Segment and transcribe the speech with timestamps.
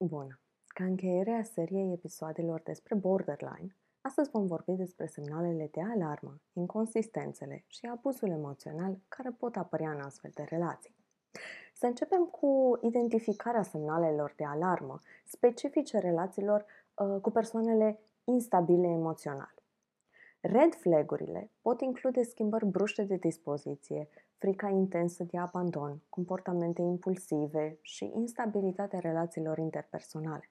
[0.00, 0.40] Bună!
[0.66, 7.64] Ca încheiere a seriei episoadelor despre borderline, astăzi vom vorbi despre semnalele de alarmă, inconsistențele
[7.66, 10.94] și abuzul emoțional care pot apărea în astfel de relații.
[11.74, 19.54] Să începem cu identificarea semnalelor de alarmă specifice relațiilor uh, cu persoanele instabile emoțional.
[20.40, 28.12] Red flagurile pot include schimbări bruște de dispoziție, frica intensă de abandon, comportamente impulsive și
[28.14, 30.50] instabilitatea relațiilor interpersonale.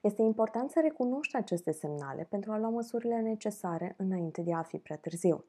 [0.00, 4.78] Este important să recunoști aceste semnale pentru a lua măsurile necesare înainte de a fi
[4.78, 5.44] prea târziu.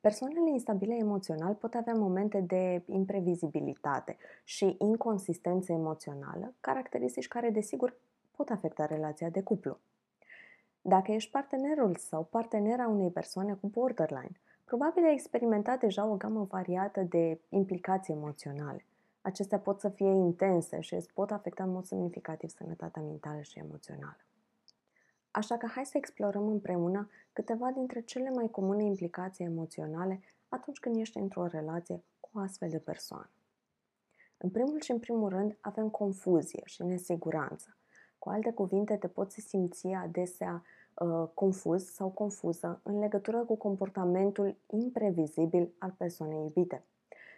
[0.00, 7.96] Persoanele instabile emoțional pot avea momente de imprevizibilitate și inconsistență emoțională, caracteristici care, desigur,
[8.36, 9.78] pot afecta relația de cuplu.
[10.88, 16.46] Dacă ești partenerul sau partenera unei persoane cu borderline, probabil ai experimentat deja o gamă
[16.50, 18.84] variată de implicații emoționale.
[19.20, 23.58] Acestea pot să fie intense și îți pot afecta în mod semnificativ sănătatea mentală și
[23.58, 24.20] emoțională.
[25.30, 30.96] Așa că hai să explorăm împreună câteva dintre cele mai comune implicații emoționale atunci când
[30.96, 33.30] ești într-o relație cu o astfel de persoană.
[34.36, 37.75] În primul și în primul rând avem confuzie și nesiguranță.
[38.18, 40.62] Cu alte cuvinte, te poți simți adesea
[40.94, 46.84] uh, confuz sau confuză în legătură cu comportamentul imprevizibil al persoanei iubite.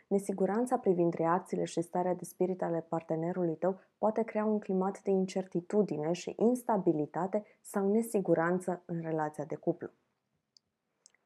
[0.09, 5.11] Nesiguranța privind reacțiile și starea de spirit ale partenerului tău poate crea un climat de
[5.11, 9.91] incertitudine și instabilitate sau nesiguranță în relația de cuplu.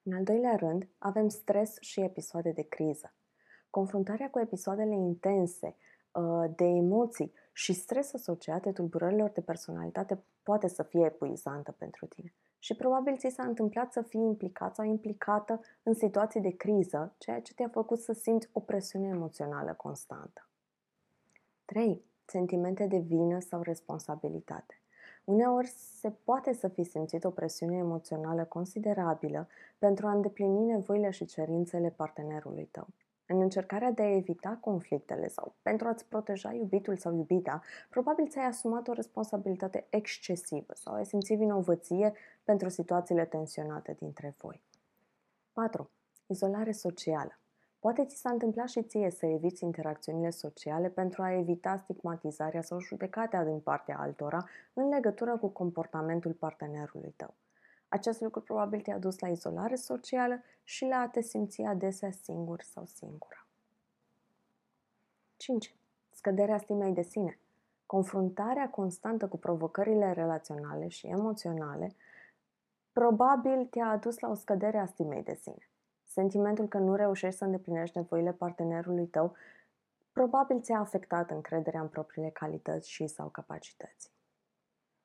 [0.03, 3.15] În al doilea rând, avem stres și episoade de criză.
[3.71, 5.77] Confruntarea cu episoadele intense
[6.13, 12.35] uh, de emoții și stres asociate tulburărilor de personalitate poate să fie epuizantă pentru tine.
[12.59, 17.41] Și probabil ți s-a întâmplat să fii implicat sau implicată în situații de criză, ceea
[17.41, 20.49] ce te-a făcut să simți o presiune emoțională constantă.
[21.65, 22.05] 3.
[22.25, 24.81] Sentimente de vină sau responsabilitate.
[25.25, 31.25] Uneori se poate să fi simțit o presiune emoțională considerabilă pentru a îndeplini nevoile și
[31.25, 32.87] cerințele partenerului tău.
[33.33, 38.47] În încercarea de a evita conflictele sau pentru a-ți proteja iubitul sau iubita, probabil ți-ai
[38.47, 42.13] asumat o responsabilitate excesivă sau ai simțit vinovăție
[42.45, 44.63] pentru situațiile tensionate dintre voi.
[45.53, 45.91] 4.
[46.27, 47.39] Izolare socială.
[47.79, 52.81] Poate ți s-a întâmplat și ție să eviți interacțiunile sociale pentru a evita stigmatizarea sau
[52.81, 57.35] judecarea din partea altora în legătură cu comportamentul partenerului tău.
[57.93, 62.63] Acest lucru probabil te-a dus la izolare socială și la a te simți adesea singur
[62.63, 63.47] sau singură.
[65.37, 65.75] 5.
[66.11, 67.39] Scăderea stimei de sine.
[67.87, 71.95] Confruntarea constantă cu provocările relaționale și emoționale
[72.93, 75.71] probabil te-a adus la o scădere a stimei de sine.
[76.05, 79.37] Sentimentul că nu reușești să îndeplinești nevoile partenerului tău
[80.13, 84.11] probabil ți-a afectat încrederea în propriile calități și sau capacități.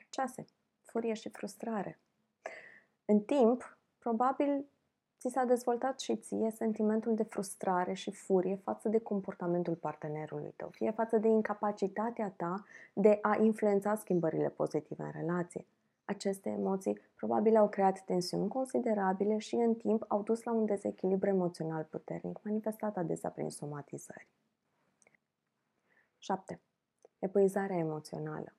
[0.10, 0.46] 6.
[0.82, 2.00] Furie și frustrare.
[3.10, 4.66] În timp, probabil
[5.20, 10.70] ți s-a dezvoltat și ție sentimentul de frustrare și furie față de comportamentul partenerului tău,
[10.70, 15.66] fie față de incapacitatea ta de a influența schimbările pozitive în relație.
[16.06, 21.30] Aceste emoții probabil au creat tensiuni considerabile și în timp au dus la un dezechilibru
[21.30, 24.28] emoțional puternic, manifestat adesea prin somatizări.
[26.18, 26.62] 7.
[27.20, 28.54] Epuizarea emoțională.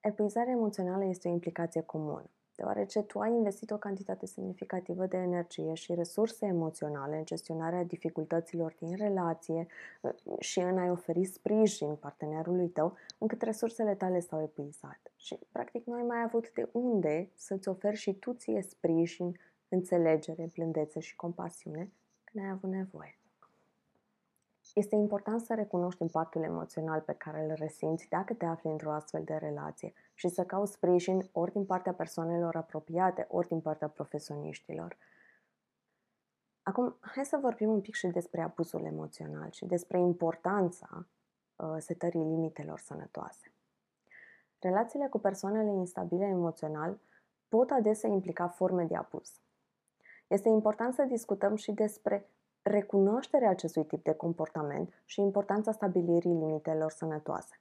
[0.00, 5.74] Epuizarea emoțională este o implicație comună deoarece tu ai investit o cantitate semnificativă de energie
[5.74, 9.66] și resurse emoționale în gestionarea dificultăților din relație
[10.00, 15.12] uh, și în a-i oferi sprijin partenerului tău, încât resursele tale s-au epuizat.
[15.16, 19.38] Și, practic, nu ai mai avut de unde să-ți oferi și tu ție sprijin,
[19.68, 21.92] înțelegere, blândețe și compasiune
[22.24, 23.18] când ai avut nevoie.
[24.74, 29.22] Este important să recunoști impactul emoțional pe care îl resimți dacă te afli într-o astfel
[29.24, 34.96] de relație și să cauți sprijin ori din partea persoanelor apropiate, ori din partea profesioniștilor.
[36.62, 41.06] Acum, hai să vorbim un pic și despre abuzul emoțional și despre importanța
[41.56, 43.52] uh, setării limitelor sănătoase.
[44.58, 46.98] Relațiile cu persoanele instabile emoțional
[47.48, 49.40] pot adesea implica forme de abuz.
[50.26, 52.28] Este important să discutăm și despre
[52.64, 57.60] recunoașterea acestui tip de comportament și importanța stabilirii limitelor sănătoase.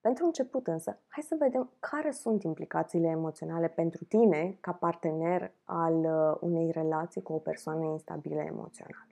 [0.00, 5.94] Pentru început însă, hai să vedem care sunt implicațiile emoționale pentru tine ca partener al
[5.94, 9.06] uh, unei relații cu o persoană instabilă emoțional.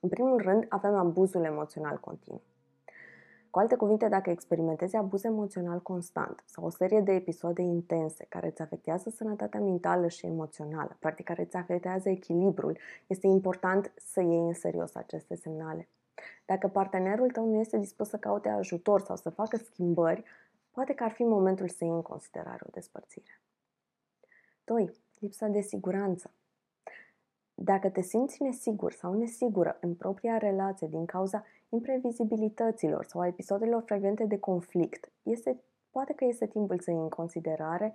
[0.00, 2.42] În primul rând, avem abuzul emoțional continuu.
[3.52, 8.46] Cu alte cuvinte, dacă experimentezi abuz emoțional constant sau o serie de episoade intense care
[8.46, 14.46] îți afectează sănătatea mentală și emoțională, practic care îți afectează echilibrul, este important să iei
[14.46, 15.88] în serios aceste semnale.
[16.46, 20.24] Dacă partenerul tău nu este dispus să caute ajutor sau să facă schimbări,
[20.70, 23.40] poate că ar fi momentul să iei în considerare o despărțire.
[24.64, 24.92] 2.
[25.18, 26.30] Lipsa de siguranță.
[27.64, 33.82] Dacă te simți nesigur sau nesigură în propria relație din cauza imprevizibilităților sau a episodelor
[33.82, 35.60] frecvente de conflict, este,
[35.90, 37.94] poate că este timpul să iei în considerare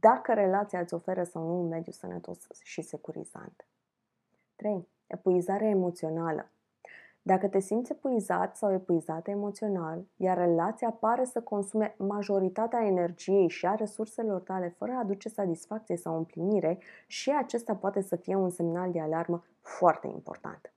[0.00, 3.66] dacă relația îți oferă sau nu un mediu sănătos și securizant.
[4.56, 4.88] 3.
[5.06, 6.50] Epuizarea emoțională.
[7.24, 13.66] Dacă te simți epuizat sau epuizată emoțional, iar relația pare să consume majoritatea energiei și
[13.66, 18.50] a resurselor tale fără a aduce satisfacție sau împlinire, și acesta poate să fie un
[18.50, 20.72] semnal de alarmă foarte important.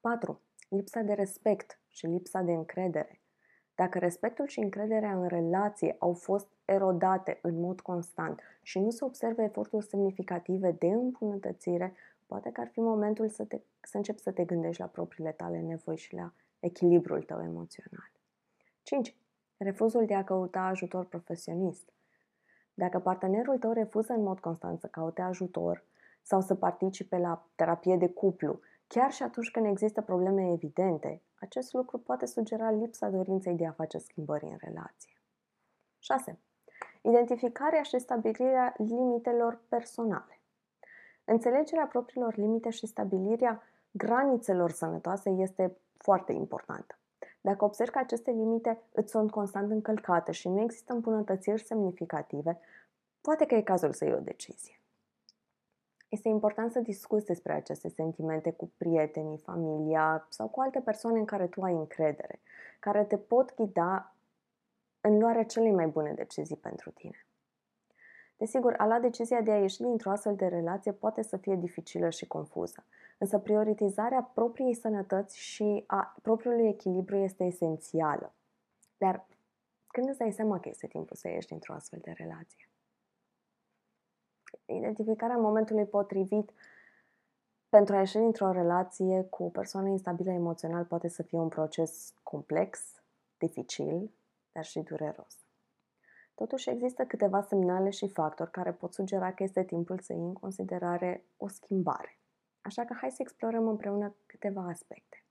[0.00, 0.40] 4.
[0.68, 3.20] Lipsa de respect și lipsa de încredere.
[3.74, 9.04] Dacă respectul și încrederea în relație au fost erodate în mod constant și nu se
[9.04, 11.94] observă eforturi semnificative de îmbunătățire,
[12.26, 15.60] poate că ar fi momentul să, te, să începi să te gândești la propriile tale
[15.60, 18.10] nevoi și la echilibrul tău emoțional.
[18.82, 19.16] 5.
[19.56, 21.92] Refuzul de a căuta ajutor profesionist.
[22.74, 25.84] Dacă partenerul tău refuză în mod constant să caute ajutor
[26.22, 31.72] sau să participe la terapie de cuplu, chiar și atunci când există probleme evidente, acest
[31.72, 35.20] lucru poate sugera lipsa dorinței de a face schimbări în relație.
[35.98, 36.38] 6.
[37.02, 40.35] Identificarea și stabilirea limitelor personale.
[41.28, 46.98] Înțelegerea propriilor limite și stabilirea granițelor sănătoase este foarte importantă.
[47.40, 52.60] Dacă observi că aceste limite îți sunt constant încălcate și nu există îmbunătățiri semnificative,
[53.20, 54.80] poate că e cazul să iei o decizie.
[56.08, 61.24] Este important să discuți despre aceste sentimente cu prietenii, familia sau cu alte persoane în
[61.24, 62.40] care tu ai încredere,
[62.80, 64.14] care te pot ghida
[65.00, 67.25] în luarea celei mai bune decizii pentru tine.
[68.36, 72.10] Desigur, a lua decizia de a ieși dintr-o astfel de relație poate să fie dificilă
[72.10, 72.84] și confuză,
[73.18, 78.34] însă prioritizarea propriei sănătăți și a propriului echilibru este esențială.
[78.96, 79.26] Dar
[79.86, 82.68] când îți dai seama că este timpul să ieși dintr-o astfel de relație?
[84.66, 86.50] Identificarea momentului potrivit
[87.68, 92.14] pentru a ieși dintr-o relație cu o persoană instabilă emoțional poate să fie un proces
[92.22, 92.80] complex,
[93.38, 94.10] dificil,
[94.52, 95.45] dar și dureros.
[96.36, 100.32] Totuși există câteva semnale și factori care pot sugera că este timpul să iei în
[100.32, 102.18] considerare o schimbare.
[102.60, 105.24] Așa că hai să explorăm împreună câteva aspecte.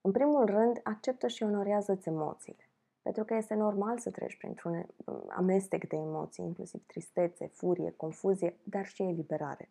[0.00, 2.70] În primul rând, acceptă și onorează-ți emoțiile.
[3.02, 4.86] Pentru că este normal să treci printr-un
[5.28, 9.70] amestec de emoții, inclusiv tristețe, furie, confuzie, dar și eliberare.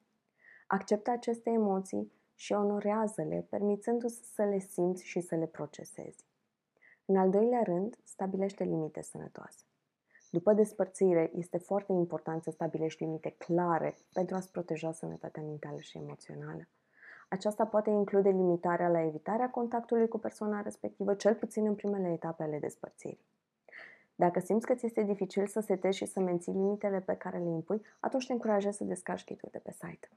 [0.67, 6.25] Acceptă aceste emoții și onorează-le, permițându-ți să le simți și să le procesezi.
[7.05, 9.65] În al doilea rând, stabilește limite sănătoase.
[10.31, 15.97] După despărțire, este foarte important să stabilești limite clare pentru a-ți proteja sănătatea mentală și
[15.97, 16.67] emoțională.
[17.29, 22.43] Aceasta poate include limitarea la evitarea contactului cu persoana respectivă, cel puțin în primele etape
[22.43, 23.25] ale despărțirii.
[24.15, 27.49] Dacă simți că ți este dificil să setezi și să menții limitele pe care le
[27.49, 30.09] impui, atunci te încurajez să descarci kit de pe site.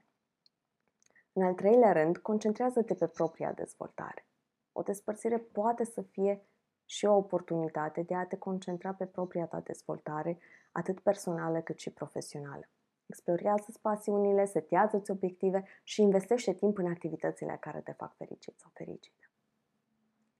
[1.33, 4.27] În al treilea rând, concentrează-te pe propria dezvoltare.
[4.73, 6.45] O despărțire poate să fie
[6.85, 10.39] și o oportunitate de a te concentra pe propria ta dezvoltare,
[10.73, 12.69] atât personală cât și profesională.
[13.07, 19.29] Explorează-ți pasiunile, setează-ți obiective și investește timp în activitățile care te fac fericit sau fericită.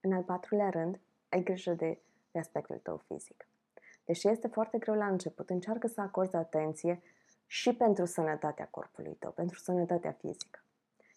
[0.01, 1.99] În al patrulea rând, ai grijă de,
[2.31, 3.49] de aspectul tău fizic.
[4.05, 7.03] Deși este foarte greu la început, încearcă să acorzi atenție
[7.47, 10.65] și pentru sănătatea corpului tău, pentru sănătatea fizică.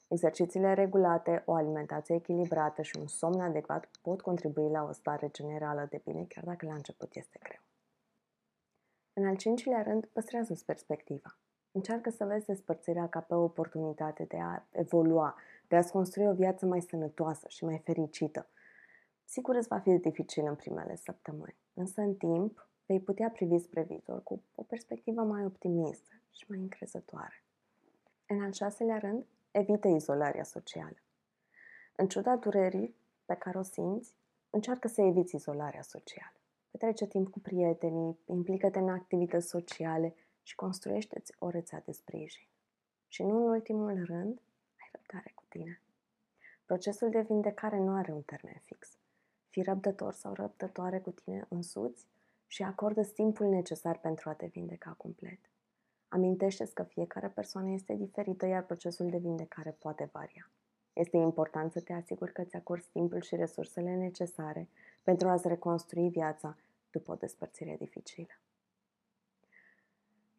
[0.07, 5.87] Exercițiile regulate, o alimentație echilibrată și un somn adecvat pot contribui la o stare generală
[5.89, 7.61] de bine, chiar dacă la început este greu.
[9.13, 11.37] În al cincilea rând, păstrează-ți perspectiva.
[11.71, 15.35] Încearcă să vezi despărțirea ca pe o oportunitate de a evolua,
[15.67, 18.49] de a-ți construi o viață mai sănătoasă și mai fericită.
[19.25, 23.81] Sigur îți va fi dificil în primele săptămâni, însă în timp vei putea privi spre
[23.81, 27.43] viitor cu o perspectivă mai optimistă și mai încrezătoare.
[28.27, 29.25] În al șaselea rând,
[29.57, 30.97] evită izolarea socială.
[31.95, 32.95] În ciuda durerii
[33.25, 34.13] pe care o simți,
[34.49, 36.35] încearcă să eviți izolarea socială.
[36.71, 42.47] Petrece timp cu prietenii, implică-te în activități sociale și construiește-ți o rețea de sprijin.
[43.07, 44.41] Și nu în ultimul rând,
[44.79, 45.81] ai răbdare cu tine.
[46.65, 48.97] Procesul de vindecare nu are un termen fix.
[49.49, 52.05] Fii răbdător sau răbdătoare cu tine însuți
[52.47, 55.39] și acordă timpul necesar pentru a te vindeca complet.
[56.07, 60.49] Amintește-ți că fiecare persoană este diferită, iar procesul de vindecare poate varia.
[60.93, 64.67] Este important să te asiguri că îți acorzi timpul și resursele necesare
[65.03, 66.57] pentru a-ți reconstrui viața
[66.91, 68.39] după o despărțire dificilă.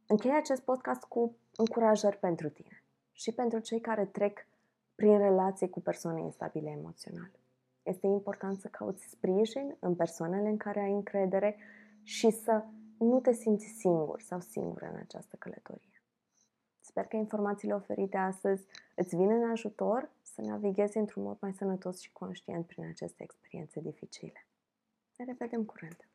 [0.07, 2.83] Închei acest podcast cu încurajări pentru tine
[3.13, 4.47] și pentru cei care trec
[4.95, 7.31] prin relații cu persoane instabile emoțional.
[7.83, 11.57] Este important să cauți sprijin în persoanele în care ai încredere
[12.03, 12.65] și să
[12.99, 16.03] nu te simți singur sau singură în această călătorie.
[16.81, 22.01] Sper că informațiile oferite astăzi îți vin în ajutor să navighezi într-un mod mai sănătos
[22.01, 24.47] și conștient prin aceste experiențe dificile.
[25.17, 26.09] Ne revedem curând!